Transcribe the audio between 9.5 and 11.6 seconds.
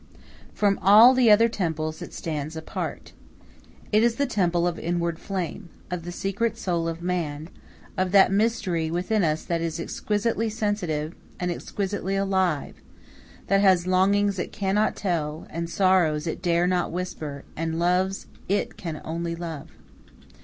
is exquisitely sensitive, and